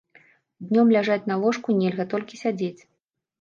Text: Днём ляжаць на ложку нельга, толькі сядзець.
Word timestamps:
Днём 0.69 0.93
ляжаць 0.95 1.25
на 1.33 1.37
ложку 1.43 1.77
нельга, 1.83 2.07
толькі 2.15 2.41
сядзець. 2.43 2.81